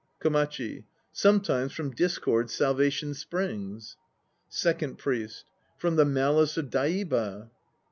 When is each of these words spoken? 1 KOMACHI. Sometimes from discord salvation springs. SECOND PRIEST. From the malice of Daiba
1 0.23 0.33
KOMACHI. 0.33 0.85
Sometimes 1.11 1.73
from 1.73 1.91
discord 1.91 2.49
salvation 2.49 3.13
springs. 3.13 3.97
SECOND 4.49 4.97
PRIEST. 4.97 5.45
From 5.77 5.95
the 5.95 6.05
malice 6.05 6.57
of 6.57 6.71
Daiba 6.71 7.51